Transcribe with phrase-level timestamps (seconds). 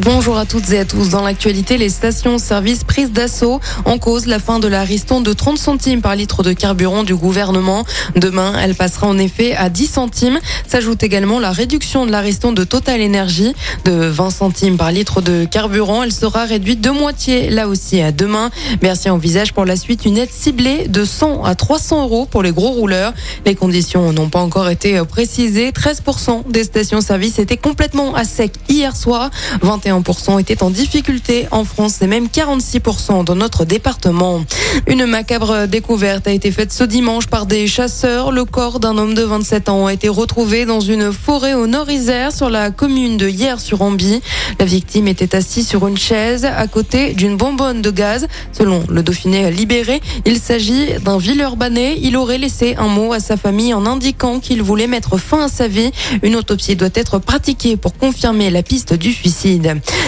[0.00, 1.10] Bonjour à toutes et à tous.
[1.10, 5.58] Dans l'actualité, les stations-service prises d'assaut en cause la fin de la riston de 30
[5.58, 7.84] centimes par litre de carburant du gouvernement.
[8.14, 10.38] Demain, elle passera en effet à 10 centimes.
[10.68, 13.54] S'ajoute également la réduction de la riston de Total Energy
[13.84, 16.02] de 20 centimes par litre de carburant.
[16.02, 18.50] Elle sera réduite de moitié là aussi à demain.
[18.80, 22.52] Bercy envisage pour la suite une aide ciblée de 100 à 300 euros pour les
[22.52, 23.14] gros rouleurs.
[23.44, 25.70] Les conditions n'ont pas encore été précisées.
[25.70, 29.30] 13% des stations-service étaient complètement à sec hier soir.
[29.78, 34.42] 41% étaient en difficulté en France et même 46% dans notre département.
[34.86, 38.32] Une macabre découverte a été faite ce dimanche par des chasseurs.
[38.32, 42.32] Le corps d'un homme de 27 ans a été retrouvé dans une forêt au nord-Isère
[42.32, 44.20] sur la commune de Hier-sur-Amby.
[44.58, 48.26] La victime était assise sur une chaise à côté d'une bonbonne de gaz.
[48.52, 51.98] Selon le Dauphiné libéré, il s'agit d'un urbanais.
[52.00, 55.48] Il aurait laissé un mot à sa famille en indiquant qu'il voulait mettre fin à
[55.48, 55.90] sa vie.
[56.22, 59.65] Une autopsie doit être pratiquée pour confirmer la piste du suicide.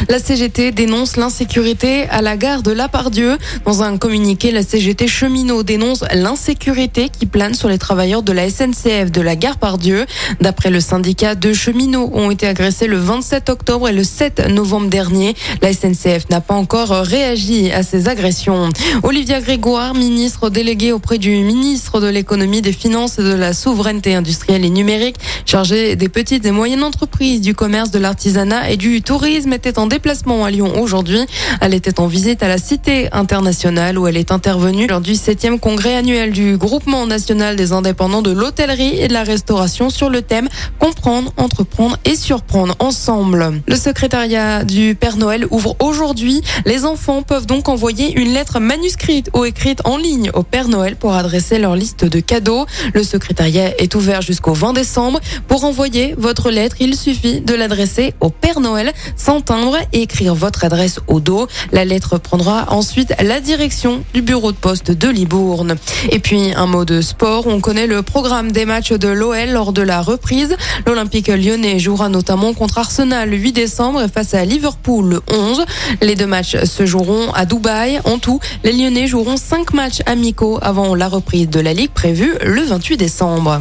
[0.09, 3.39] La CGT dénonce l'insécurité à la gare de La Pardieu.
[3.65, 8.49] Dans un communiqué, la CGT cheminot dénonce l'insécurité qui plane sur les travailleurs de la
[8.49, 10.07] SNCF de la gare Pardieu.
[10.41, 14.89] D'après le syndicat, deux cheminots ont été agressés le 27 octobre et le 7 novembre
[14.89, 15.35] dernier.
[15.63, 18.69] La SNCF n'a pas encore réagi à ces agressions.
[19.03, 24.15] Olivia Grégoire, ministre déléguée auprès du ministre de l'économie, des finances et de la souveraineté
[24.15, 29.03] industrielle et numérique, chargée des petites et moyennes entreprises, du commerce, de l'artisanat et du
[29.03, 31.21] tourisme, était en déplacement à Lyon aujourd'hui.
[31.61, 35.59] Elle était en visite à la Cité internationale où elle est intervenue lors du 7e
[35.59, 40.23] congrès annuel du Groupement national des indépendants de l'hôtellerie et de la restauration sur le
[40.23, 43.61] thème Comprendre, entreprendre et surprendre ensemble.
[43.67, 46.43] Le secrétariat du Père Noël ouvre aujourd'hui.
[46.65, 50.97] Les enfants peuvent donc envoyer une lettre manuscrite ou écrite en ligne au Père Noël
[50.97, 52.67] pour adresser leur liste de cadeaux.
[52.95, 55.21] Le secrétariat est ouvert jusqu'au 20 décembre.
[55.47, 60.35] Pour envoyer votre lettre, il suffit de l'adresser au Père Noël sans timbre et écrire
[60.35, 61.47] votre adresse au dos.
[61.73, 65.77] La lettre prendra ensuite la direction du bureau de poste de Libourne.
[66.11, 67.47] Et puis un mot de sport.
[67.47, 70.57] On connaît le programme des matchs de l'OL lors de la reprise.
[70.87, 75.65] L'Olympique lyonnais jouera notamment contre Arsenal le 8 décembre et face à Liverpool le 11.
[76.03, 78.01] Les deux matchs se joueront à Dubaï.
[78.05, 82.35] En tout, les Lyonnais joueront cinq matchs amicaux avant la reprise de la Ligue prévue
[82.43, 83.61] le 28 décembre.